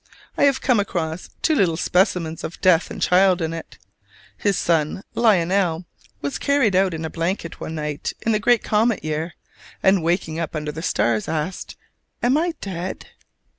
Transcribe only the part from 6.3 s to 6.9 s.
carried